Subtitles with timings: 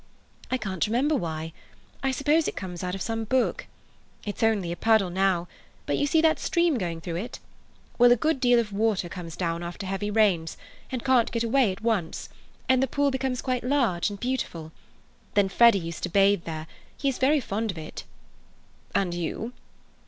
[0.49, 1.53] "I can't remember why.
[2.01, 3.67] I suppose it comes out of some book.
[4.25, 5.47] It's only a puddle now,
[5.85, 7.37] but you see that stream going through it?
[7.99, 10.57] Well, a good deal of water comes down after heavy rains,
[10.91, 12.29] and can't get away at once,
[12.67, 14.71] and the pool becomes quite large and beautiful.
[15.35, 16.65] Then Freddy used to bathe there.
[16.97, 18.03] He is very fond of it."
[18.95, 19.53] "And you?"